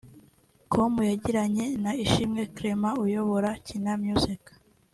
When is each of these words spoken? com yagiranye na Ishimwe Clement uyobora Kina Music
com 0.71 0.93
yagiranye 1.11 1.65
na 1.83 1.91
Ishimwe 2.03 2.41
Clement 2.55 2.97
uyobora 3.05 3.49
Kina 3.65 3.93
Music 4.05 4.41